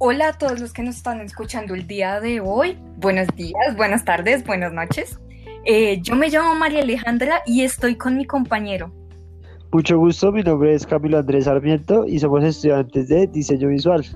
Hola 0.00 0.28
a 0.28 0.32
todos 0.34 0.60
los 0.60 0.72
que 0.72 0.84
nos 0.84 0.94
están 0.94 1.20
escuchando 1.22 1.74
el 1.74 1.88
día 1.88 2.20
de 2.20 2.38
hoy. 2.38 2.78
Buenos 2.98 3.26
días, 3.34 3.76
buenas 3.76 4.04
tardes, 4.04 4.46
buenas 4.46 4.72
noches. 4.72 5.18
Eh, 5.64 6.00
yo 6.02 6.14
me 6.14 6.28
llamo 6.28 6.54
María 6.54 6.82
Alejandra 6.82 7.42
y 7.44 7.62
estoy 7.62 7.96
con 7.96 8.16
mi 8.16 8.24
compañero. 8.24 8.92
Mucho 9.72 9.98
gusto, 9.98 10.30
mi 10.30 10.44
nombre 10.44 10.72
es 10.72 10.86
Camilo 10.86 11.18
Andrés 11.18 11.46
Sarmiento 11.46 12.06
y 12.06 12.20
somos 12.20 12.44
estudiantes 12.44 13.08
de 13.08 13.26
diseño 13.26 13.70
visual. 13.70 14.06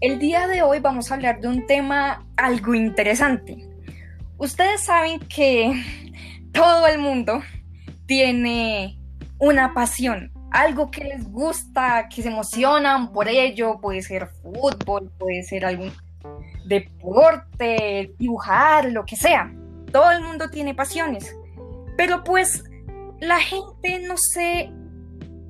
El 0.00 0.18
día 0.18 0.48
de 0.48 0.62
hoy 0.62 0.80
vamos 0.80 1.12
a 1.12 1.14
hablar 1.14 1.40
de 1.40 1.46
un 1.46 1.64
tema 1.68 2.26
algo 2.36 2.74
interesante. 2.74 3.68
Ustedes 4.38 4.80
saben 4.80 5.20
que 5.20 5.84
todo 6.52 6.88
el 6.88 6.98
mundo 6.98 7.42
tiene 8.06 8.98
una 9.38 9.72
pasión, 9.72 10.32
algo 10.54 10.88
que 10.88 11.02
les 11.02 11.28
gusta, 11.28 12.08
que 12.08 12.22
se 12.22 12.28
emocionan 12.28 13.12
por 13.12 13.28
ello, 13.28 13.80
puede 13.80 14.02
ser 14.02 14.28
fútbol, 14.28 15.10
puede 15.18 15.42
ser 15.42 15.64
algún 15.64 15.92
deporte, 16.64 18.14
dibujar, 18.18 18.92
lo 18.92 19.04
que 19.04 19.16
sea. 19.16 19.52
Todo 19.90 20.12
el 20.12 20.22
mundo 20.22 20.50
tiene 20.50 20.72
pasiones, 20.72 21.34
pero 21.96 22.22
pues 22.22 22.62
la 23.20 23.40
gente 23.40 23.98
no 24.06 24.14
se 24.16 24.70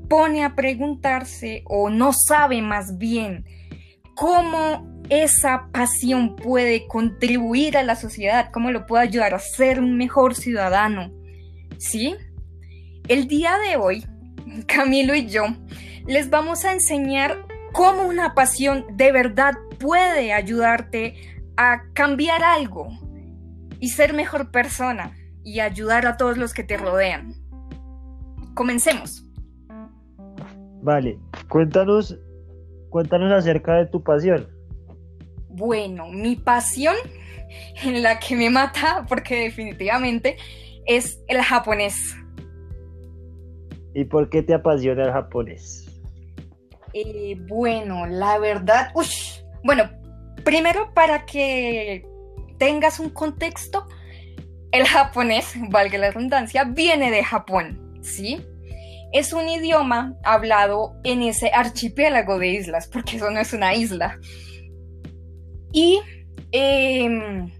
pone 0.08 0.42
a 0.42 0.54
preguntarse 0.54 1.64
o 1.66 1.90
no 1.90 2.14
sabe 2.14 2.62
más 2.62 2.96
bien 2.96 3.44
cómo 4.14 5.02
esa 5.10 5.68
pasión 5.70 6.34
puede 6.34 6.86
contribuir 6.86 7.76
a 7.76 7.82
la 7.82 7.96
sociedad, 7.96 8.48
cómo 8.50 8.70
lo 8.70 8.86
puede 8.86 9.04
ayudar 9.04 9.34
a 9.34 9.38
ser 9.38 9.80
un 9.80 9.98
mejor 9.98 10.34
ciudadano. 10.34 11.12
¿Sí? 11.76 12.16
El 13.06 13.28
día 13.28 13.58
de 13.58 13.76
hoy 13.76 14.06
Camilo 14.66 15.14
y 15.14 15.26
yo 15.26 15.44
les 16.06 16.30
vamos 16.30 16.64
a 16.64 16.72
enseñar 16.72 17.46
cómo 17.72 18.06
una 18.06 18.34
pasión 18.34 18.84
de 18.96 19.10
verdad 19.10 19.54
puede 19.78 20.32
ayudarte 20.32 21.14
a 21.56 21.82
cambiar 21.92 22.42
algo 22.42 22.88
y 23.80 23.88
ser 23.88 24.12
mejor 24.12 24.50
persona 24.50 25.16
y 25.42 25.60
ayudar 25.60 26.06
a 26.06 26.16
todos 26.16 26.38
los 26.38 26.54
que 26.54 26.64
te 26.64 26.76
rodean. 26.76 27.34
Comencemos. 28.54 29.26
Vale, 30.82 31.18
cuéntanos, 31.48 32.18
cuéntanos 32.90 33.32
acerca 33.32 33.76
de 33.76 33.86
tu 33.86 34.02
pasión. 34.02 34.46
Bueno, 35.48 36.08
mi 36.08 36.36
pasión 36.36 36.94
en 37.82 38.02
la 38.02 38.18
que 38.18 38.36
me 38.36 38.50
mata, 38.50 39.06
porque 39.08 39.36
definitivamente 39.40 40.36
es 40.86 41.22
el 41.28 41.40
japonés. 41.40 42.16
¿Y 43.94 44.04
por 44.04 44.28
qué 44.28 44.42
te 44.42 44.54
apasiona 44.54 45.04
el 45.04 45.12
japonés? 45.12 45.86
Eh, 46.92 47.36
bueno, 47.48 48.06
la 48.06 48.38
verdad, 48.38 48.90
uff, 48.94 49.08
bueno, 49.62 49.90
primero 50.44 50.92
para 50.94 51.24
que 51.26 52.06
tengas 52.58 53.00
un 53.00 53.10
contexto, 53.10 53.86
el 54.72 54.86
japonés, 54.86 55.54
valga 55.70 55.98
la 55.98 56.10
redundancia, 56.10 56.64
viene 56.64 57.10
de 57.10 57.24
Japón, 57.24 57.98
¿sí? 58.02 58.40
Es 59.12 59.32
un 59.32 59.48
idioma 59.48 60.16
hablado 60.24 60.96
en 61.04 61.22
ese 61.22 61.50
archipiélago 61.52 62.38
de 62.38 62.48
islas, 62.48 62.88
porque 62.88 63.16
eso 63.16 63.30
no 63.30 63.38
es 63.38 63.52
una 63.52 63.74
isla. 63.74 64.18
Y 65.72 66.00
em, 66.50 67.50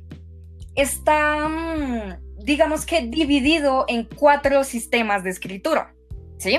está, 0.74 1.48
mm, 1.48 2.44
digamos 2.44 2.86
que 2.86 3.02
dividido 3.02 3.84
en 3.86 4.04
cuatro 4.04 4.64
sistemas 4.64 5.22
de 5.22 5.30
escritura. 5.30 5.94
¿Sí? 6.38 6.58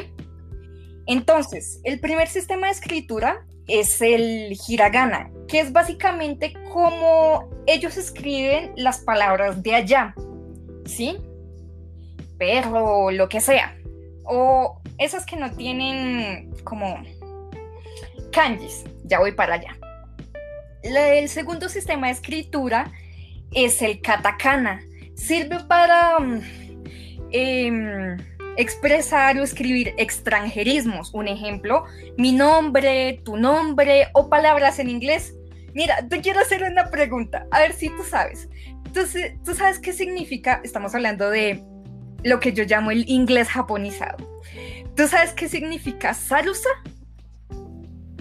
Entonces, 1.08 1.80
el 1.84 2.00
primer 2.00 2.28
sistema 2.28 2.68
de 2.68 2.73
escritura 2.73 3.45
es 3.68 4.02
el 4.02 4.58
hiragana, 4.68 5.30
que 5.47 5.59
es 5.59 5.72
básicamente 5.72 6.53
como 6.72 7.50
ellos 7.68 7.97
escriben 7.97 8.74
las 8.75 9.00
palabras 9.00 9.62
de 9.62 9.75
allá, 9.75 10.16
¿sí? 10.85 11.18
Perro, 12.38 13.12
lo 13.12 13.30
que 13.30 13.41
sea. 13.41 13.78
O 14.25 14.81
esas 14.97 15.25
que 15.25 15.35
no 15.35 15.52
tienen 15.56 16.52
como 16.64 17.02
kanjis, 18.31 18.84
ya 19.03 19.19
voy 19.19 19.31
para 19.31 19.56
allá. 19.56 19.78
el 20.84 21.30
segundo 21.30 21.69
sistema 21.69 22.08
de 22.08 22.14
escritura 22.14 22.91
es 23.52 23.81
el 23.81 24.02
katakana. 24.02 24.81
Sirve 25.16 25.64
para... 25.64 26.19
Mm, 26.19 26.41
em, 27.31 28.18
expresar 28.57 29.38
o 29.38 29.43
escribir 29.43 29.93
extranjerismos. 29.97 31.13
Un 31.13 31.27
ejemplo, 31.27 31.85
mi 32.17 32.31
nombre, 32.31 33.21
tu 33.23 33.38
nombre 33.38 34.07
o 34.13 34.29
palabras 34.29 34.79
en 34.79 34.89
inglés. 34.89 35.33
Mira, 35.73 36.07
te 36.07 36.21
quiero 36.21 36.39
hacer 36.39 36.63
una 36.63 36.89
pregunta, 36.89 37.47
a 37.51 37.59
ver 37.59 37.73
si 37.73 37.89
tú 37.89 38.03
sabes. 38.03 38.49
Entonces, 38.85 39.33
¿tú 39.43 39.53
sabes 39.53 39.79
qué 39.79 39.91
significa? 39.91 40.61
Estamos 40.63 40.95
hablando 40.95 41.29
de 41.29 41.63
lo 42.23 42.39
que 42.39 42.53
yo 42.53 42.63
llamo 42.63 42.91
el 42.91 43.09
inglés 43.09 43.49
japonizado. 43.49 44.17
¿Tú 44.95 45.07
sabes 45.07 45.33
qué 45.33 45.49
significa 45.49 46.13
salusa? 46.13 46.69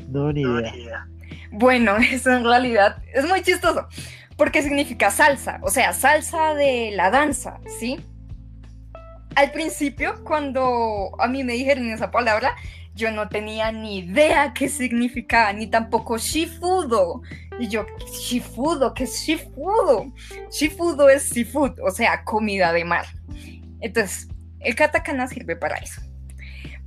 No, 0.09 0.33
ni 0.33 0.43
idea. 0.43 1.09
Bueno, 1.53 1.97
eso 2.11 2.33
en 2.33 2.45
realidad 2.45 3.03
es 3.13 3.27
muy 3.27 3.43
chistoso, 3.43 3.87
porque 4.37 4.63
significa 4.63 5.11
salsa, 5.11 5.61
o 5.63 5.71
sea, 5.71 5.93
salsa 5.93 6.55
de 6.55 6.91
la 6.93 7.11
danza, 7.11 7.61
¿sí? 7.79 8.01
Al 9.35 9.51
principio, 9.53 10.23
cuando 10.25 11.11
a 11.19 11.27
mí 11.27 11.45
me 11.45 11.55
dijeron 11.55 11.91
esa 11.91 12.11
palabra, 12.11 12.55
yo 12.95 13.11
no 13.11 13.29
tenía 13.29 13.73
ni 13.73 13.99
idea 13.99 14.53
qué 14.55 14.69
significaba, 14.69 15.53
ni 15.53 15.67
tampoco 15.67 16.17
shifudo. 16.17 17.23
Y 17.59 17.69
yo, 17.69 17.87
shifudo, 18.13 18.95
¿qué 18.95 19.05
es 19.05 19.25
shifudo? 19.27 20.13
Shifudo 20.51 21.09
es 21.09 21.25
seafood, 21.25 21.81
o 21.81 21.91
sea, 21.91 22.25
comida 22.25 22.73
de 22.73 22.85
mar. 22.85 23.07
Entonces, 23.81 24.29
el 24.61 24.75
katakana 24.75 25.27
sirve 25.27 25.57
para 25.57 25.77
eso, 25.77 26.01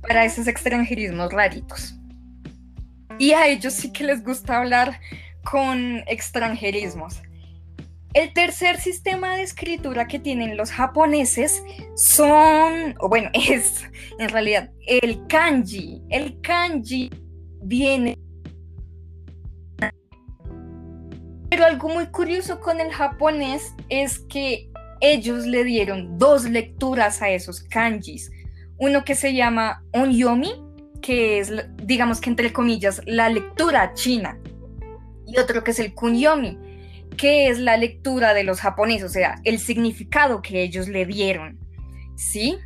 para 0.00 0.24
esos 0.24 0.46
extranjerismos 0.46 1.32
raritos. 1.32 1.94
Y 3.18 3.32
a 3.32 3.46
ellos 3.46 3.74
sí 3.74 3.92
que 3.92 4.04
les 4.04 4.22
gusta 4.24 4.58
hablar 4.58 5.00
con 5.44 6.02
extranjerismos. 6.06 7.20
El 8.14 8.32
tercer 8.32 8.80
sistema 8.80 9.36
de 9.36 9.42
escritura 9.42 10.08
que 10.08 10.18
tienen 10.18 10.56
los 10.56 10.70
japoneses 10.70 11.62
son, 11.94 12.94
o 13.00 13.08
bueno, 13.08 13.30
es 13.34 13.84
en 14.18 14.28
realidad 14.28 14.70
el 14.86 15.26
kanji. 15.26 16.02
El 16.08 16.40
kanji 16.40 17.10
viene... 17.62 18.16
Pero 21.50 21.64
algo 21.64 21.88
muy 21.88 22.06
curioso 22.06 22.60
con 22.60 22.80
el 22.80 22.92
japonés 22.92 23.74
es 23.88 24.18
que 24.20 24.70
ellos 25.00 25.46
le 25.46 25.64
dieron 25.64 26.18
dos 26.18 26.44
lecturas 26.44 27.22
a 27.22 27.30
esos 27.30 27.62
kanjis. 27.62 28.30
Uno 28.78 29.04
que 29.04 29.14
se 29.14 29.34
llama 29.34 29.82
onyomi, 29.92 30.52
que 31.00 31.38
es, 31.38 31.52
digamos 31.82 32.20
que 32.20 32.30
entre 32.30 32.52
comillas, 32.52 33.00
la 33.06 33.28
lectura 33.28 33.94
china. 33.94 34.38
Y 35.26 35.38
otro 35.38 35.64
que 35.64 35.70
es 35.70 35.78
el 35.78 35.94
kunyomi, 35.94 36.58
qué 37.18 37.48
es 37.48 37.58
la 37.58 37.76
lectura 37.76 38.32
de 38.32 38.44
los 38.44 38.60
japoneses, 38.60 39.04
o 39.04 39.08
sea, 39.10 39.34
el 39.44 39.58
significado 39.58 40.40
que 40.40 40.62
ellos 40.62 40.88
le 40.88 41.04
dieron. 41.04 41.58
¿Sí? 42.16 42.56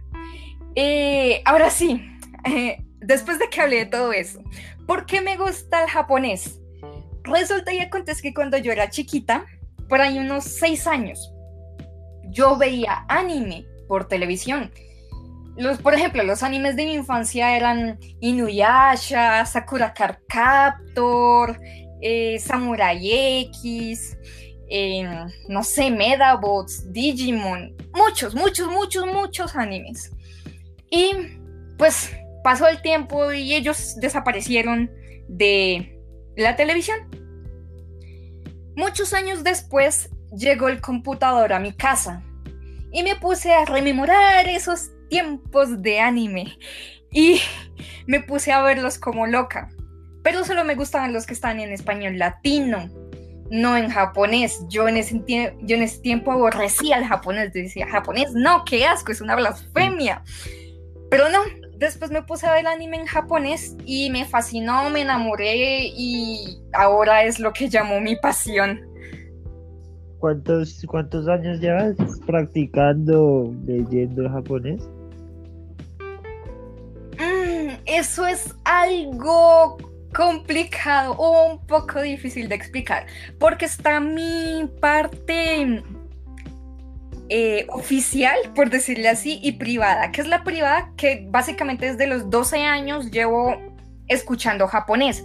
Eh, 0.76 1.42
ahora 1.44 1.70
sí, 1.70 2.00
eh, 2.44 2.78
después 3.00 3.38
de 3.38 3.48
que 3.48 3.60
hablé 3.60 3.78
de 3.78 3.86
todo 3.86 4.12
eso, 4.12 4.40
¿por 4.86 5.06
qué 5.06 5.20
me 5.20 5.36
gusta 5.36 5.82
el 5.82 5.90
japonés? 5.90 6.60
Resulta 7.24 7.72
y 7.72 7.80
acontece 7.80 8.22
que 8.22 8.34
cuando 8.34 8.56
yo 8.58 8.70
era 8.70 8.90
chiquita, 8.90 9.44
por 9.88 10.00
ahí 10.00 10.18
unos 10.18 10.44
seis 10.44 10.86
años, 10.86 11.32
yo 12.30 12.56
veía 12.56 13.04
anime 13.08 13.66
por 13.88 14.08
televisión. 14.08 14.70
Los, 15.56 15.78
por 15.78 15.94
ejemplo, 15.94 16.22
los 16.22 16.42
animes 16.42 16.76
de 16.76 16.86
mi 16.86 16.94
infancia 16.94 17.56
eran 17.56 17.98
Inuyasha, 18.20 19.44
Sakura 19.44 19.92
Card 19.92 20.16
Captor, 20.26 21.60
eh, 22.00 22.38
Samurai 22.38 23.46
X, 23.52 24.16
no 25.48 25.62
sé, 25.62 25.90
Medabots, 25.90 26.92
Digimon, 26.92 27.76
muchos, 27.92 28.34
muchos, 28.34 28.68
muchos, 28.68 29.06
muchos 29.06 29.54
animes. 29.54 30.10
Y 30.90 31.12
pues 31.76 32.14
pasó 32.42 32.68
el 32.68 32.80
tiempo 32.80 33.32
y 33.32 33.54
ellos 33.54 33.96
desaparecieron 34.00 34.90
de 35.28 35.98
la 36.36 36.56
televisión. 36.56 36.98
Muchos 38.76 39.12
años 39.12 39.44
después 39.44 40.10
llegó 40.34 40.68
el 40.68 40.80
computador 40.80 41.52
a 41.52 41.60
mi 41.60 41.72
casa 41.72 42.22
y 42.90 43.02
me 43.02 43.16
puse 43.16 43.52
a 43.52 43.66
rememorar 43.66 44.48
esos 44.48 44.90
tiempos 45.10 45.82
de 45.82 46.00
anime 46.00 46.56
y 47.10 47.40
me 48.06 48.20
puse 48.20 48.52
a 48.52 48.62
verlos 48.62 48.98
como 48.98 49.26
loca. 49.26 49.70
Pero 50.22 50.44
solo 50.44 50.64
me 50.64 50.76
gustaban 50.76 51.12
los 51.12 51.26
que 51.26 51.34
están 51.34 51.60
en 51.60 51.72
español 51.72 52.18
latino 52.18 52.88
no 53.52 53.76
en 53.76 53.90
japonés. 53.90 54.64
Yo 54.68 54.88
en 54.88 54.96
ese, 54.96 55.22
yo 55.60 55.76
en 55.76 55.82
ese 55.82 56.00
tiempo 56.00 56.32
aborrecía 56.32 56.96
al 56.96 57.04
japonés. 57.04 57.52
decía, 57.52 57.86
japonés, 57.86 58.32
no, 58.32 58.64
qué 58.64 58.86
asco, 58.86 59.12
es 59.12 59.20
una 59.20 59.36
blasfemia. 59.36 60.24
Pero 61.10 61.28
no, 61.28 61.40
después 61.76 62.10
me 62.10 62.22
puse 62.22 62.46
a 62.46 62.54
ver 62.54 62.66
anime 62.66 62.96
en 62.96 63.06
japonés 63.06 63.76
y 63.84 64.08
me 64.10 64.24
fascinó, 64.24 64.88
me 64.88 65.02
enamoré 65.02 65.84
y 65.84 66.62
ahora 66.72 67.24
es 67.24 67.38
lo 67.38 67.52
que 67.52 67.68
llamó 67.68 68.00
mi 68.00 68.16
pasión. 68.16 68.80
¿Cuántos, 70.18 70.82
cuántos 70.88 71.28
años 71.28 71.60
llevas 71.60 71.94
practicando 72.26 73.52
leyendo 73.66 74.30
japonés? 74.30 74.82
Mm, 77.18 77.74
eso 77.84 78.26
es 78.26 78.54
algo 78.64 79.76
complicado 80.14 81.12
o 81.12 81.52
un 81.52 81.66
poco 81.66 82.02
difícil 82.02 82.48
de 82.48 82.54
explicar, 82.54 83.06
porque 83.38 83.64
está 83.64 84.00
mi 84.00 84.70
parte 84.80 85.82
eh, 87.28 87.66
oficial, 87.70 88.36
por 88.54 88.70
decirle 88.70 89.08
así, 89.08 89.40
y 89.42 89.52
privada. 89.52 90.12
que 90.12 90.20
es 90.20 90.28
la 90.28 90.44
privada? 90.44 90.90
Que 90.96 91.26
básicamente 91.30 91.86
desde 91.86 92.06
los 92.06 92.28
12 92.28 92.64
años 92.64 93.10
llevo 93.10 93.56
escuchando 94.08 94.66
japonés, 94.66 95.24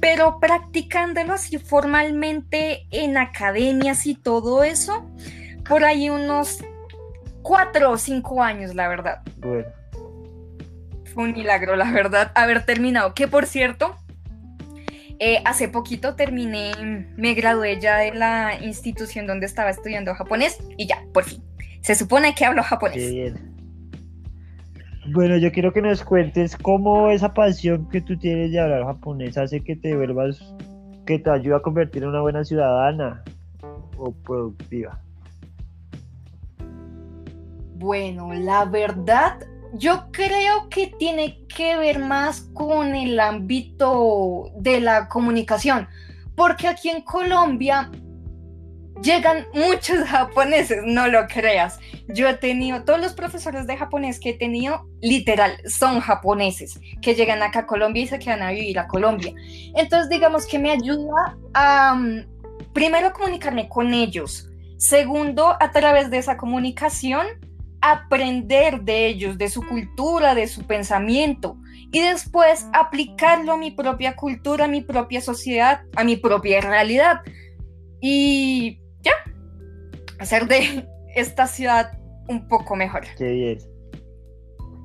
pero 0.00 0.40
practicándolo 0.40 1.34
así 1.34 1.58
formalmente 1.58 2.86
en 2.90 3.16
academias 3.16 4.06
y 4.06 4.14
todo 4.14 4.64
eso, 4.64 5.08
por 5.68 5.84
ahí 5.84 6.10
unos 6.10 6.64
4 7.42 7.90
o 7.90 7.96
5 7.96 8.42
años, 8.42 8.74
la 8.74 8.88
verdad. 8.88 9.22
Bueno. 9.38 9.68
Fue 11.14 11.24
un 11.24 11.32
milagro, 11.32 11.76
la 11.76 11.90
verdad, 11.92 12.32
haber 12.34 12.66
terminado. 12.66 13.14
Que 13.14 13.28
por 13.28 13.46
cierto, 13.46 13.96
eh, 15.18 15.42
hace 15.44 15.68
poquito 15.68 16.14
terminé, 16.14 16.72
me 17.16 17.34
gradué 17.34 17.80
ya 17.80 17.98
de 17.98 18.14
la 18.14 18.58
institución 18.62 19.26
donde 19.26 19.46
estaba 19.46 19.70
estudiando 19.70 20.14
japonés 20.14 20.58
y 20.76 20.86
ya, 20.86 21.02
por 21.12 21.24
fin. 21.24 21.42
Se 21.80 21.94
supone 21.94 22.34
que 22.34 22.44
hablo 22.44 22.62
japonés. 22.62 23.10
bien. 23.10 23.56
Bueno, 25.12 25.36
yo 25.36 25.52
quiero 25.52 25.72
que 25.72 25.80
nos 25.80 26.02
cuentes 26.02 26.56
cómo 26.56 27.10
esa 27.10 27.32
pasión 27.32 27.88
que 27.88 28.00
tú 28.00 28.18
tienes 28.18 28.50
de 28.50 28.58
hablar 28.58 28.84
japonés 28.84 29.38
hace 29.38 29.62
que 29.62 29.76
te 29.76 29.96
vuelvas, 29.96 30.54
que 31.06 31.20
te 31.20 31.30
ayuda 31.30 31.58
a 31.58 31.60
convertir 31.60 32.02
en 32.02 32.08
una 32.08 32.22
buena 32.22 32.44
ciudadana 32.44 33.22
o 33.96 34.12
productiva. 34.12 35.00
Bueno, 37.76 38.34
la 38.34 38.64
verdad 38.64 39.38
yo 39.74 40.06
creo 40.12 40.68
que 40.68 40.88
tiene 40.98 41.44
que 41.54 41.76
ver 41.76 41.98
más 41.98 42.42
con 42.54 42.94
el 42.94 43.18
ámbito 43.20 44.50
de 44.56 44.80
la 44.80 45.08
comunicación, 45.08 45.88
porque 46.34 46.68
aquí 46.68 46.88
en 46.88 47.02
Colombia 47.02 47.90
llegan 49.02 49.46
muchos 49.52 49.98
japoneses, 50.08 50.82
no 50.84 51.08
lo 51.08 51.26
creas. 51.26 51.78
Yo 52.08 52.28
he 52.28 52.34
tenido, 52.34 52.84
todos 52.84 53.00
los 53.00 53.14
profesores 53.14 53.66
de 53.66 53.76
japonés 53.76 54.20
que 54.20 54.30
he 54.30 54.34
tenido, 54.34 54.86
literal, 55.00 55.56
son 55.66 56.00
japoneses, 56.00 56.78
que 57.02 57.14
llegan 57.14 57.42
acá 57.42 57.60
a 57.60 57.66
Colombia 57.66 58.02
y 58.04 58.06
se 58.06 58.18
quedan 58.18 58.42
a 58.42 58.50
vivir 58.50 58.78
a 58.78 58.86
Colombia. 58.86 59.32
Entonces, 59.74 60.08
digamos 60.08 60.46
que 60.46 60.58
me 60.58 60.70
ayuda 60.70 61.36
a, 61.54 61.94
mm, 61.94 62.72
primero, 62.72 63.12
comunicarme 63.12 63.68
con 63.68 63.92
ellos. 63.92 64.48
Segundo, 64.78 65.56
a 65.58 65.70
través 65.72 66.10
de 66.10 66.18
esa 66.18 66.36
comunicación, 66.36 67.26
aprender 67.80 68.82
de 68.82 69.06
ellos, 69.06 69.38
de 69.38 69.48
su 69.48 69.66
cultura, 69.66 70.34
de 70.34 70.46
su 70.46 70.66
pensamiento 70.66 71.56
y 71.92 72.00
después 72.00 72.66
aplicarlo 72.72 73.52
a 73.52 73.56
mi 73.56 73.70
propia 73.70 74.16
cultura, 74.16 74.64
a 74.64 74.68
mi 74.68 74.82
propia 74.82 75.20
sociedad, 75.20 75.82
a 75.94 76.04
mi 76.04 76.16
propia 76.16 76.60
realidad. 76.60 77.20
Y 78.00 78.80
ya, 79.02 79.12
hacer 80.18 80.46
de 80.46 80.86
esta 81.14 81.46
ciudad 81.46 81.98
un 82.28 82.48
poco 82.48 82.76
mejor. 82.76 83.04
Qué 83.16 83.30
bien. 83.30 83.58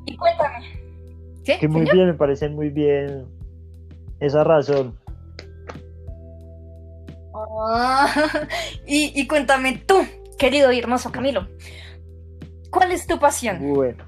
Y 0.05 0.15
cuéntame. 0.15 0.65
¿Sí? 1.43 1.53
Que 1.59 1.67
muy 1.67 1.89
bien, 1.91 2.07
me 2.07 2.13
parece 2.13 2.49
muy 2.49 2.69
bien 2.69 3.25
esa 4.19 4.43
razón. 4.43 4.97
Ah, 7.33 8.13
y, 8.85 9.19
y 9.19 9.27
cuéntame 9.27 9.81
tú, 9.85 10.05
querido 10.37 10.71
y 10.71 10.79
hermoso 10.79 11.11
Camilo, 11.11 11.47
¿Cuál 12.71 12.91
es 12.91 13.05
tu 13.05 13.19
pasión? 13.19 13.59
Bueno, 13.73 14.03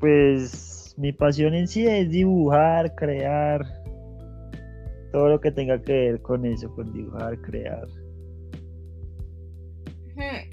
pues 0.00 0.94
mi 0.96 1.12
pasión 1.12 1.54
en 1.54 1.68
sí 1.68 1.86
es 1.86 2.10
dibujar, 2.10 2.94
crear, 2.94 3.62
todo 5.12 5.28
lo 5.28 5.40
que 5.40 5.50
tenga 5.50 5.80
que 5.80 5.92
ver 5.92 6.22
con 6.22 6.44
eso, 6.44 6.74
con 6.74 6.92
dibujar, 6.92 7.40
crear. 7.42 7.86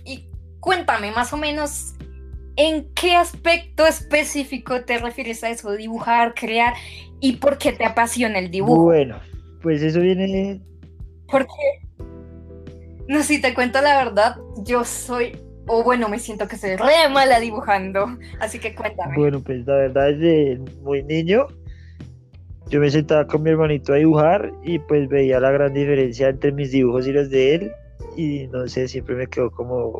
Y 0.06 0.30
cuéntame 0.60 1.12
más 1.12 1.32
o 1.34 1.38
menos 1.38 1.96
en 2.56 2.94
qué 2.94 3.16
aspecto 3.16 3.88
específico 3.88 4.84
te 4.84 4.98
refieres 5.00 5.44
a 5.44 5.50
eso, 5.50 5.72
dibujar, 5.72 6.34
crear 6.34 6.74
y 7.20 7.38
por 7.38 7.58
qué 7.58 7.72
te 7.72 7.86
apasiona 7.86 8.40
el 8.40 8.52
dibujo. 8.52 8.84
Bueno, 8.84 9.20
pues 9.62 9.82
eso 9.82 10.02
viene... 10.02 10.62
Porque, 11.30 11.54
no, 13.08 13.24
si 13.24 13.42
te 13.42 13.54
cuento 13.54 13.82
la 13.82 13.98
verdad, 14.04 14.36
yo 14.64 14.84
soy 14.84 15.38
o 15.68 15.84
bueno, 15.84 16.10
me 16.10 16.20
siento 16.20 16.48
que 16.48 16.58
soy 16.58 16.76
re 16.76 17.10
mala 17.12 17.40
dibujando, 17.40 18.18
así 18.40 18.60
que 18.60 18.76
cuéntame. 18.76 19.16
Bueno, 19.16 19.42
pues 19.42 19.66
la 19.66 19.76
verdad 19.76 20.08
desde 20.08 20.60
muy 20.82 21.04
niño 21.04 21.48
yo 22.70 22.80
me 22.80 22.90
sentaba 22.90 23.28
con 23.28 23.44
mi 23.44 23.52
hermanito 23.52 23.94
a 23.94 23.98
dibujar 23.98 24.52
y 24.64 24.80
pues 24.80 25.08
veía 25.08 25.40
la 25.40 25.52
gran 25.52 25.74
diferencia 25.74 26.30
entre 26.30 26.52
mis 26.52 26.72
dibujos 26.72 27.08
y 27.08 27.12
los 27.12 27.30
de 27.30 27.56
él 27.56 27.72
y 28.16 28.48
no 28.48 28.68
sé, 28.68 28.88
siempre 28.88 29.16
me 29.16 29.28
quedó 29.28 29.52
como, 29.52 30.00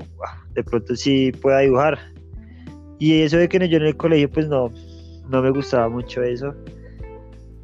de 0.54 0.64
pronto 0.64 0.96
sí 0.96 1.32
pueda 1.32 1.60
dibujar. 1.60 2.00
Y 3.00 3.22
eso 3.22 3.38
de 3.38 3.50
que 3.50 3.68
yo 3.68 3.78
en 3.78 3.86
el 3.86 3.98
colegio 3.98 4.30
pues 4.30 4.48
no, 4.48 4.72
no 5.30 5.42
me 5.42 5.52
gustaba 5.52 5.90
mucho 5.90 6.22
eso. 6.24 6.54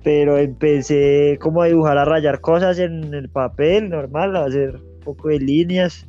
Pero 0.03 0.37
empecé 0.37 1.37
como 1.41 1.61
a 1.61 1.67
dibujar, 1.67 1.97
a 1.97 2.05
rayar 2.05 2.41
cosas 2.41 2.79
en 2.79 3.13
el 3.13 3.29
papel 3.29 3.89
normal, 3.89 4.35
a 4.35 4.45
hacer 4.45 4.75
un 4.75 4.99
poco 5.01 5.29
de 5.29 5.39
líneas 5.39 6.08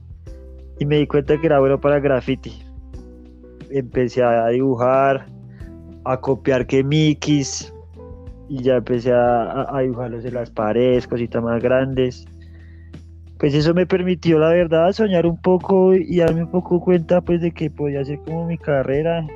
y 0.80 0.86
me 0.86 0.96
di 0.96 1.06
cuenta 1.06 1.38
que 1.38 1.46
era 1.46 1.60
bueno 1.60 1.78
para 1.78 2.00
graffiti. 2.00 2.64
Empecé 3.70 4.24
a 4.24 4.48
dibujar, 4.48 5.26
a 6.04 6.16
copiar 6.16 6.66
que 6.66 6.82
Mikis 6.82 7.72
y 8.48 8.62
ya 8.62 8.76
empecé 8.76 9.12
a, 9.12 9.76
a, 9.76 9.80
dibujarlos 9.82 10.24
en 10.24 10.34
las 10.34 10.50
paredes, 10.50 11.06
cositas 11.06 11.42
más 11.42 11.62
grandes. 11.62 12.26
Pues 13.38 13.54
eso 13.54 13.74
me 13.74 13.86
permitió, 13.86 14.38
la 14.38 14.48
verdad, 14.48 14.90
soñar 14.92 15.26
un 15.26 15.36
poco 15.36 15.94
y 15.94 16.16
darme 16.16 16.44
un 16.44 16.50
poco 16.50 16.80
cuenta 16.80 17.20
pues 17.20 17.42
de 17.42 17.52
que 17.52 17.70
podía 17.70 18.02
ser 18.02 18.18
como 18.20 18.46
mi 18.46 18.56
carrera, 18.56 19.26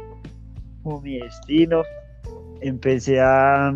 como 0.83 1.03
mi 1.03 1.19
destino. 1.19 1.83
Empecé 2.63 3.21
a, 3.21 3.69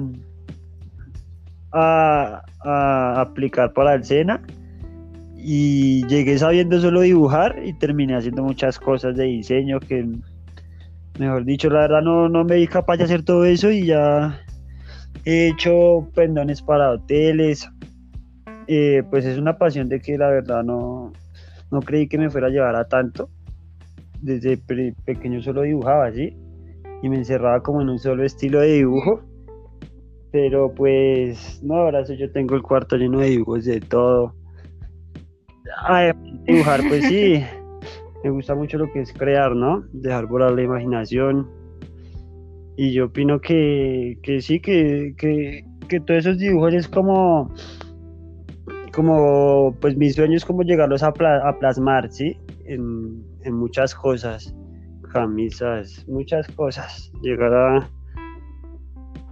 a, 1.72 2.42
a 2.64 3.20
aplicar 3.20 3.74
para 3.74 3.94
el 3.94 4.04
SENA 4.04 4.40
y 5.40 6.04
llegué 6.08 6.36
sabiendo 6.36 6.80
solo 6.80 7.00
dibujar 7.00 7.62
y 7.64 7.72
terminé 7.72 8.16
haciendo 8.16 8.42
muchas 8.42 8.78
cosas 8.78 9.16
de 9.16 9.24
diseño 9.24 9.78
que, 9.78 10.04
mejor 11.18 11.44
dicho, 11.44 11.70
la 11.70 11.80
verdad 11.82 12.02
no, 12.02 12.28
no 12.28 12.44
me 12.44 12.56
di 12.56 12.66
capaz 12.66 12.96
de 12.96 13.04
hacer 13.04 13.22
todo 13.22 13.44
eso 13.44 13.70
y 13.70 13.86
ya 13.86 14.40
he 15.24 15.48
hecho 15.48 16.08
pendones 16.14 16.60
para 16.60 16.90
hoteles. 16.90 17.70
Eh, 18.66 19.02
pues 19.08 19.24
es 19.24 19.38
una 19.38 19.56
pasión 19.56 19.88
de 19.88 20.00
que 20.00 20.18
la 20.18 20.28
verdad 20.28 20.64
no, 20.64 21.12
no 21.70 21.80
creí 21.80 22.08
que 22.08 22.18
me 22.18 22.30
fuera 22.30 22.48
a 22.48 22.50
llevar 22.50 22.74
a 22.74 22.88
tanto. 22.88 23.30
Desde 24.20 24.56
pequeño 24.56 25.40
solo 25.40 25.62
dibujaba 25.62 26.06
así 26.06 26.36
y 27.00 27.08
me 27.08 27.16
encerraba 27.16 27.62
como 27.62 27.80
en 27.80 27.90
un 27.90 27.98
solo 28.00 28.24
estilo 28.24 28.58
de 28.60 28.72
dibujo. 28.74 29.22
Pero 30.32 30.74
pues 30.74 31.60
no, 31.62 31.76
ahora 31.76 32.04
yo 32.04 32.30
tengo 32.32 32.56
el 32.56 32.62
cuarto 32.62 32.96
lleno 32.96 33.20
de 33.20 33.28
dibujos 33.28 33.64
de 33.64 33.80
todo 33.80 34.34
dibujar, 36.44 36.80
pues 36.88 37.04
sí, 37.06 37.44
me 38.24 38.30
gusta 38.30 38.54
mucho 38.54 38.78
lo 38.78 38.90
que 38.92 39.00
es 39.00 39.12
crear, 39.12 39.54
¿no? 39.54 39.84
Dejar 39.92 40.26
volar 40.26 40.52
la 40.52 40.62
imaginación. 40.62 41.48
Y 42.76 42.92
yo 42.92 43.06
opino 43.06 43.40
que, 43.40 44.18
sí, 44.40 44.60
que, 44.60 45.64
todos 46.06 46.18
esos 46.20 46.38
dibujos 46.38 46.74
es 46.74 46.88
como, 46.88 47.52
como, 48.94 49.74
pues 49.80 49.96
mis 49.96 50.14
sueños 50.14 50.44
como 50.44 50.62
llegarlos 50.62 51.02
a, 51.02 51.12
plasmar, 51.12 52.10
¿sí? 52.12 52.36
En, 52.66 53.26
muchas 53.50 53.94
cosas, 53.94 54.54
camisas, 55.12 56.06
muchas 56.06 56.46
cosas. 56.48 57.10
Llegar 57.22 57.52
a, 57.54 57.90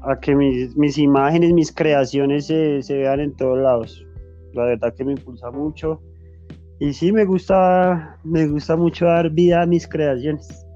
a 0.02 0.19
que 0.21 0.35
mis, 0.35 0.99
imágenes, 0.99 1.52
mis 1.52 1.71
creaciones 1.71 2.47
se, 2.47 2.83
se 2.83 2.97
vean 2.97 3.21
en 3.21 3.37
todos 3.37 3.59
lados. 3.59 4.07
La 4.55 4.64
verdad 4.64 4.95
que 4.95 5.05
me 5.05 5.12
impulsa 5.12 5.50
mucho 5.50 6.00
y 6.78 6.92
sí, 6.92 7.12
me 7.12 7.25
gusta, 7.25 8.18
me 8.25 8.47
gusta 8.47 8.76
mucho 8.76 9.06
dar 9.06 9.30
vida 9.30 9.62
a 9.62 9.66
mis 9.66 9.88
creaciones. 9.88 10.66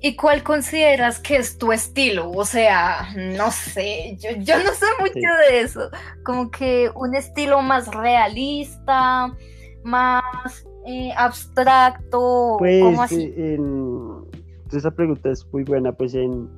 ¿Y 0.00 0.14
cuál 0.14 0.44
consideras 0.44 1.18
que 1.18 1.36
es 1.36 1.58
tu 1.58 1.72
estilo? 1.72 2.30
O 2.30 2.44
sea, 2.44 3.08
no 3.16 3.50
sé, 3.50 4.16
yo, 4.20 4.56
no 4.58 4.72
sé 4.72 4.86
mucho 5.00 5.28
de 5.50 5.60
eso. 5.60 5.90
Como 6.24 6.50
que 6.50 6.90
un 6.94 7.16
estilo 7.16 7.60
más 7.62 7.88
realista, 7.92 9.34
más 9.82 10.64
eh, 10.86 11.10
abstracto. 11.16 12.56
Pues 12.58 13.10
en, 13.10 14.24
esa 14.70 14.90
pregunta 14.92 15.30
es 15.30 15.44
muy 15.50 15.64
buena. 15.64 15.90
Pues 15.90 16.14
en, 16.14 16.48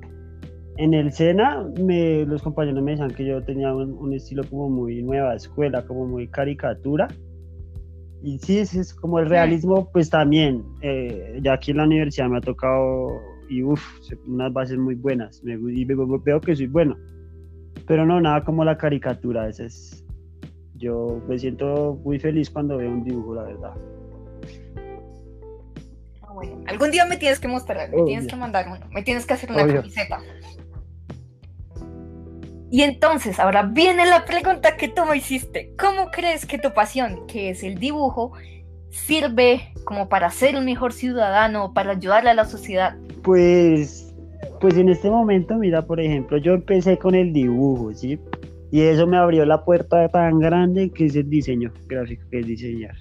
en 0.79 0.93
el 0.93 1.11
SENA, 1.11 1.65
me, 1.83 2.25
los 2.25 2.41
compañeros 2.41 2.81
me 2.81 2.91
decían 2.91 3.11
que 3.11 3.25
yo 3.25 3.43
tenía 3.43 3.75
un, 3.75 4.13
estilo 4.13 4.43
como 4.49 4.69
muy 4.69 5.03
nueva 5.03 5.35
escuela, 5.35 5.85
como 5.85 6.07
muy 6.07 6.29
caricatura. 6.29 7.09
Y 8.23 8.39
sí, 8.39 8.59
es, 8.59 8.93
como 8.93 9.19
el 9.19 9.29
realismo, 9.29 9.89
pues 9.91 10.09
también. 10.09 10.63
Eh, 10.81 11.37
ya 11.43 11.53
aquí 11.53 11.71
en 11.71 11.77
la 11.77 11.83
universidad 11.83 12.29
me 12.29 12.37
ha 12.37 12.41
tocado, 12.41 13.09
y 13.49 13.61
uff, 13.61 13.83
unas 14.25 14.53
bases 14.53 14.77
muy 14.77 14.95
buenas. 14.95 15.43
Me, 15.43 15.55
y 15.55 15.83
veo 15.83 16.39
que 16.39 16.55
soy 16.55 16.67
bueno. 16.67 16.95
Pero 17.85 18.05
no, 18.05 18.21
nada 18.21 18.45
como 18.45 18.63
la 18.63 18.77
caricatura. 18.77 19.49
Ese 19.49 19.65
es, 19.65 20.05
yo 20.75 21.21
me 21.27 21.37
siento 21.37 21.99
muy 22.05 22.19
feliz 22.19 22.49
cuando 22.49 22.77
veo 22.77 22.89
un 22.89 23.03
dibujo, 23.03 23.35
la 23.35 23.43
verdad. 23.43 23.73
Ah, 26.21 26.33
algún 26.67 26.91
día 26.91 27.03
me 27.03 27.17
tienes 27.17 27.41
que 27.41 27.49
mostrar, 27.49 27.89
me 27.89 28.01
tienes 28.03 28.27
que 28.27 28.35
mandar 28.37 28.65
uno, 28.69 28.87
me 28.93 29.03
tienes 29.03 29.25
que 29.25 29.33
hacer 29.33 29.51
una 29.51 29.67
camiseta. 29.67 30.21
Y 32.71 32.83
entonces, 32.83 33.39
ahora 33.39 33.63
viene 33.63 34.05
la 34.05 34.25
pregunta 34.25 34.77
que 34.77 34.87
tú 34.87 35.01
me 35.05 35.17
hiciste. 35.17 35.73
¿Cómo 35.79 36.11
crees 36.11 36.45
que 36.45 36.59
tu 36.59 36.71
pasión, 36.73 37.25
que 37.27 37.49
es 37.49 37.63
el 37.63 37.79
dibujo, 37.79 38.33
sirve 38.89 39.73
como 39.85 40.07
para 40.07 40.29
ser 40.29 40.55
un 40.55 40.65
mejor 40.65 40.93
ciudadano, 40.93 41.73
para 41.73 41.91
ayudarle 41.91 42.29
a 42.29 42.35
la 42.35 42.45
sociedad? 42.45 42.95
Pues, 43.23 44.13
pues 44.61 44.77
en 44.77 44.89
este 44.89 45.09
momento, 45.09 45.55
mira, 45.55 45.85
por 45.85 45.99
ejemplo, 45.99 46.37
yo 46.37 46.53
empecé 46.53 46.97
con 46.97 47.15
el 47.15 47.33
dibujo, 47.33 47.93
¿sí? 47.93 48.19
Y 48.71 48.81
eso 48.81 49.07
me 49.07 49.17
abrió 49.17 49.45
la 49.45 49.65
puerta 49.65 50.07
tan 50.09 50.39
grande 50.39 50.91
que 50.91 51.05
es 51.05 51.15
el 51.15 51.27
diseño 51.27 51.73
gráfico, 51.87 52.23
que 52.29 52.39
es 52.39 52.45
diseñar. 52.45 52.95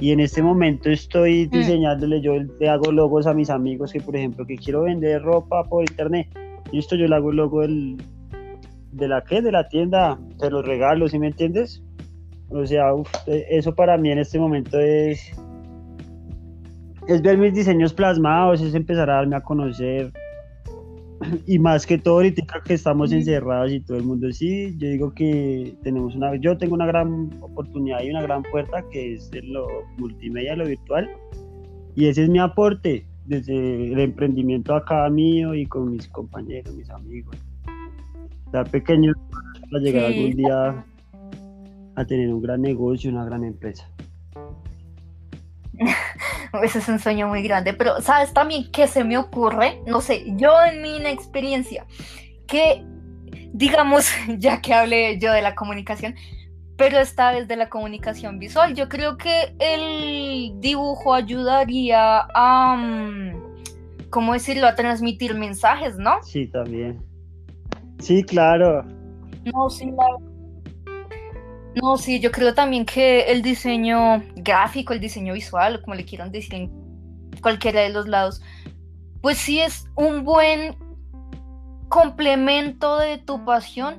Y 0.00 0.12
en 0.12 0.20
este 0.20 0.42
momento 0.42 0.90
estoy 0.90 1.46
mm. 1.46 1.50
diseñándole, 1.50 2.20
yo 2.20 2.34
le 2.34 2.68
hago 2.68 2.92
logos 2.92 3.26
a 3.26 3.32
mis 3.32 3.48
amigos 3.48 3.92
que, 3.92 4.00
por 4.00 4.16
ejemplo, 4.16 4.44
que 4.44 4.56
quiero 4.56 4.82
vender 4.82 5.22
ropa 5.22 5.64
por 5.64 5.82
internet. 5.82 6.28
Y 6.72 6.78
esto 6.78 6.96
yo 6.96 7.06
le 7.06 7.14
hago 7.14 7.30
el 7.30 7.36
logo 7.36 7.62
del, 7.62 7.96
de 8.92 9.08
la 9.08 9.24
que, 9.24 9.40
de 9.42 9.50
la 9.50 9.68
tienda, 9.68 10.18
de 10.38 10.50
los 10.50 10.64
regalos, 10.64 11.10
¿sí 11.10 11.18
me 11.18 11.28
entiendes? 11.28 11.82
O 12.50 12.66
sea, 12.66 12.90
e, 13.26 13.46
eso 13.50 13.74
para 13.74 13.96
mí 13.96 14.10
en 14.10 14.18
este 14.18 14.38
momento 14.38 14.78
es, 14.78 15.32
es 17.08 17.22
ver 17.22 17.38
mis 17.38 17.54
diseños 17.54 17.92
plasmados, 17.92 18.60
es 18.60 18.74
empezar 18.74 19.10
a 19.10 19.14
darme 19.14 19.36
a 19.36 19.40
conocer. 19.40 20.12
Y 21.46 21.58
más 21.58 21.86
que 21.86 21.98
todo 21.98 22.14
ahorita 22.14 22.42
que 22.64 22.74
estamos 22.74 23.12
encerrados 23.12 23.72
y 23.72 23.80
todo 23.80 23.96
el 23.96 24.02
mundo 24.02 24.30
sí, 24.32 24.76
yo 24.76 24.88
digo 24.88 25.14
que 25.14 25.72
tenemos 25.84 26.16
una, 26.16 26.34
yo 26.34 26.58
tengo 26.58 26.74
una 26.74 26.86
gran 26.86 27.30
oportunidad 27.40 28.02
y 28.02 28.10
una 28.10 28.22
gran 28.22 28.42
puerta 28.42 28.84
que 28.90 29.14
es 29.14 29.30
lo 29.44 29.66
multimedia, 29.98 30.56
lo 30.56 30.66
virtual. 30.66 31.08
Y 31.94 32.06
ese 32.06 32.24
es 32.24 32.28
mi 32.28 32.40
aporte 32.40 33.06
desde 33.24 33.92
el 33.92 34.00
emprendimiento 34.00 34.74
acá 34.74 35.08
mío 35.08 35.54
y 35.54 35.64
con 35.66 35.92
mis 35.92 36.08
compañeros, 36.08 36.74
mis 36.74 36.90
amigos 36.90 37.36
pequeño 38.70 39.12
para 39.70 39.82
llegar 39.82 40.04
algún 40.04 40.30
día 40.32 40.84
a 41.94 42.04
tener 42.04 42.32
un 42.32 42.42
gran 42.42 42.62
negocio, 42.62 43.10
una 43.10 43.24
gran 43.24 43.44
empresa. 43.44 43.88
Ese 46.62 46.78
es 46.78 46.88
un 46.88 46.98
sueño 46.98 47.28
muy 47.28 47.42
grande, 47.42 47.72
pero 47.72 48.00
¿sabes 48.00 48.32
también 48.32 48.70
qué 48.70 48.86
se 48.86 49.04
me 49.04 49.16
ocurre? 49.16 49.80
No 49.86 50.00
sé, 50.00 50.24
yo 50.36 50.52
en 50.62 50.82
mi 50.82 50.96
experiencia, 51.06 51.86
que 52.46 52.84
digamos, 53.52 54.10
ya 54.38 54.60
que 54.60 54.74
hablé 54.74 55.18
yo 55.18 55.32
de 55.32 55.42
la 55.42 55.54
comunicación, 55.54 56.14
pero 56.76 56.98
esta 56.98 57.32
vez 57.32 57.48
de 57.48 57.56
la 57.56 57.68
comunicación 57.68 58.38
visual, 58.38 58.74
yo 58.74 58.88
creo 58.88 59.16
que 59.16 59.54
el 59.58 60.60
dibujo 60.60 61.14
ayudaría 61.14 62.26
a, 62.34 62.76
mm, 62.76 64.10
¿cómo 64.10 64.32
decirlo?, 64.32 64.66
a 64.66 64.74
transmitir 64.74 65.34
mensajes, 65.34 65.96
¿no? 65.96 66.22
Sí, 66.22 66.46
también. 66.46 67.11
Sí, 68.02 68.24
claro. 68.24 68.84
No, 69.44 69.70
sí, 69.70 69.92
No, 71.80 71.96
sí, 71.96 72.18
yo 72.18 72.32
creo 72.32 72.52
también 72.52 72.84
que 72.84 73.30
el 73.30 73.42
diseño 73.42 74.22
gráfico, 74.34 74.92
el 74.92 74.98
diseño 74.98 75.34
visual, 75.34 75.80
como 75.82 75.94
le 75.94 76.04
quieran 76.04 76.32
decir 76.32 76.54
en 76.54 76.70
cualquiera 77.40 77.80
de 77.80 77.90
los 77.90 78.08
lados, 78.08 78.42
pues 79.20 79.38
sí 79.38 79.60
es 79.60 79.86
un 79.94 80.24
buen 80.24 80.76
complemento 81.88 82.98
de 82.98 83.18
tu 83.18 83.44
pasión. 83.44 83.96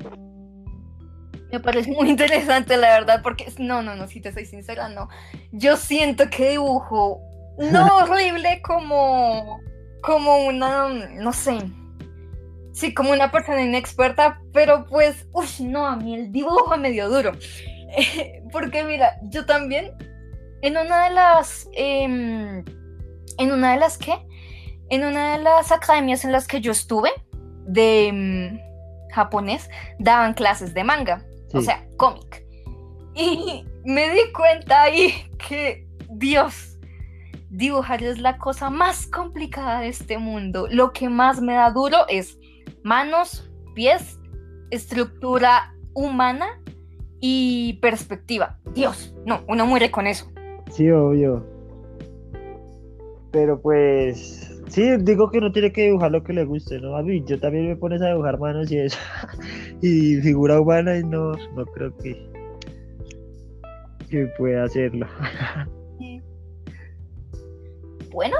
Me 1.49 1.61
parece 1.61 1.89
muy 1.91 2.09
interesante, 2.09 2.75
la 2.75 2.89
verdad, 2.99 3.21
porque 3.23 3.45
no, 3.57 3.81
no, 3.81 3.95
no, 3.95 4.07
si 4.07 4.19
te 4.19 4.33
soy 4.33 4.45
sincera, 4.45 4.89
no. 4.89 5.07
Yo 5.53 5.77
siento 5.77 6.29
que 6.29 6.51
dibujo 6.51 7.21
no 7.57 7.97
horrible 8.03 8.61
como, 8.63 9.61
como 10.01 10.45
una, 10.45 10.89
no 10.89 11.31
sé, 11.31 11.57
sí, 12.73 12.93
como 12.93 13.11
una 13.11 13.31
persona 13.31 13.61
inexperta, 13.61 14.41
pero 14.51 14.85
pues, 14.85 15.27
uff, 15.31 15.59
no, 15.61 15.85
a 15.85 15.95
mí 15.95 16.15
el 16.15 16.31
dibujo 16.31 16.75
me 16.77 16.91
dio 16.91 17.09
duro. 17.09 17.31
porque 18.51 18.83
mira, 18.83 19.13
yo 19.23 19.45
también, 19.45 19.91
en 20.61 20.77
una 20.77 21.05
de 21.05 21.11
las, 21.11 21.69
em, 21.73 22.63
en 23.37 23.51
una 23.51 23.73
de 23.73 23.79
las 23.79 23.97
qué, 23.97 24.17
en 24.89 25.05
una 25.05 25.37
de 25.37 25.43
las 25.43 25.71
academias 25.71 26.25
en 26.25 26.31
las 26.31 26.47
que 26.47 26.59
yo 26.59 26.71
estuve, 26.71 27.11
de 27.65 28.07
em, 28.07 28.59
japonés, 29.11 29.69
daban 29.99 30.33
clases 30.33 30.73
de 30.73 30.83
manga, 30.83 31.23
o 31.53 31.61
sea, 31.61 31.85
cómic. 31.97 32.43
Y 33.15 33.63
me 33.85 34.09
di 34.09 34.31
cuenta 34.33 34.83
ahí 34.83 35.29
que, 35.37 35.87
Dios, 36.09 36.77
dibujar 37.49 38.03
es 38.03 38.17
la 38.17 38.37
cosa 38.37 38.71
más 38.71 39.05
complicada 39.05 39.81
de 39.81 39.89
este 39.89 40.17
mundo. 40.17 40.67
Lo 40.69 40.91
que 40.91 41.09
más 41.09 41.39
me 41.39 41.53
da 41.53 41.69
duro 41.69 42.07
es 42.07 42.39
manos, 42.83 43.49
pies, 43.73 44.19
estructura 44.71 45.75
humana 45.93 46.61
y 47.19 47.73
perspectiva. 47.81 48.59
Dios, 48.73 49.15
no, 49.25 49.43
uno 49.47 49.65
muere 49.65 49.91
con 49.91 50.07
eso. 50.07 50.31
Sí, 50.71 50.89
obvio. 50.89 51.45
Pero 53.31 53.61
pues, 53.61 54.61
sí, 54.67 54.97
digo 54.99 55.29
que 55.31 55.37
uno 55.39 55.51
tiene 55.51 55.71
que 55.71 55.85
dibujar 55.85 56.11
lo 56.11 56.23
que 56.23 56.33
le 56.33 56.45
guste, 56.45 56.79
¿no? 56.79 56.95
A 56.95 57.01
mí, 57.01 57.23
yo 57.25 57.39
también 57.39 57.67
me 57.67 57.75
pones 57.75 58.01
a 58.01 58.09
dibujar 58.09 58.39
manos 58.39 58.71
y 58.71 58.77
eso, 58.77 58.99
y 59.81 60.17
figura 60.17 60.59
humana 60.59 60.97
y 60.97 61.03
no, 61.03 61.31
no 61.55 61.65
creo 61.65 61.95
que, 61.97 62.29
que 64.09 64.27
pueda 64.37 64.63
hacerlo. 64.65 65.07
Bueno, 68.13 68.37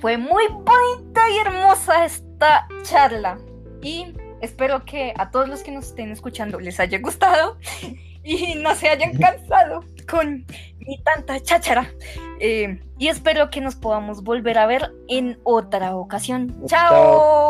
fue 0.00 0.16
muy 0.16 0.44
bonita 0.46 1.20
y 1.30 1.38
hermosa 1.44 2.04
esta 2.42 2.66
charla 2.82 3.38
y 3.82 4.14
espero 4.40 4.84
que 4.84 5.14
a 5.16 5.30
todos 5.30 5.48
los 5.48 5.62
que 5.62 5.70
nos 5.70 5.86
estén 5.86 6.10
escuchando 6.10 6.58
les 6.58 6.80
haya 6.80 6.98
gustado 6.98 7.56
y 8.24 8.56
no 8.56 8.74
se 8.74 8.88
hayan 8.88 9.16
cansado 9.16 9.84
con 10.10 10.44
mi 10.80 11.00
tanta 11.02 11.40
cháchara. 11.40 11.92
Eh, 12.40 12.80
y 12.98 13.08
espero 13.08 13.50
que 13.50 13.60
nos 13.60 13.76
podamos 13.76 14.24
volver 14.24 14.58
a 14.58 14.66
ver 14.66 14.92
en 15.08 15.38
otra 15.44 15.94
ocasión. 15.94 16.64
¡Chao! 16.66 17.41